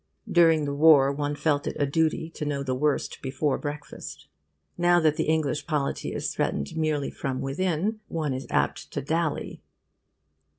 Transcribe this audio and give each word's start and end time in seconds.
During 0.27 0.65
the 0.65 0.73
War 0.73 1.11
one 1.11 1.35
felt 1.35 1.67
it 1.67 1.77
a 1.77 1.85
duty 1.85 2.31
to 2.31 2.43
know 2.43 2.63
the 2.63 2.73
worst 2.73 3.21
before 3.21 3.59
breakfast; 3.59 4.25
now 4.75 4.99
that 4.99 5.15
the 5.15 5.25
English 5.25 5.67
polity 5.67 6.11
is 6.11 6.33
threatened 6.33 6.75
merely 6.75 7.11
from 7.11 7.39
within, 7.39 7.99
one 8.07 8.33
is 8.33 8.47
apt 8.49 8.89
to 8.93 9.01
dally.... 9.03 9.61